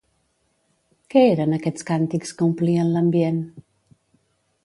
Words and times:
Què 1.15 1.21
eren 1.33 1.53
aquests 1.57 1.85
càntics 1.91 2.33
que 2.39 2.47
omplien 2.47 2.91
l'ambient? 2.97 3.37